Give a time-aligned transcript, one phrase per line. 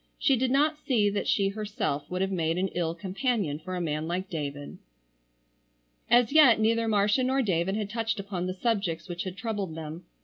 [0.17, 3.79] She did not see that she herself would have made an ill companion for a
[3.81, 4.79] man like David.
[6.09, 10.05] As yet neither Marcia nor David had touched upon the subjects which had troubled them.